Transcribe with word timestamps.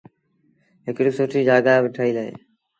هڪڙيٚ 0.87 1.15
سُٺي 1.17 1.41
جآڳآ 1.47 1.73
با 1.83 1.89
ٺهيٚل 1.95 2.17
اهي۔ 2.21 2.33